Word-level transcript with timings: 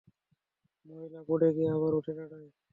মহিলা 0.85 1.21
পড়ে 1.29 1.49
গিয়ে 1.55 1.69
আবার 1.75 1.91
উঠে 1.99 2.13
দাঁড়ায়। 2.17 2.49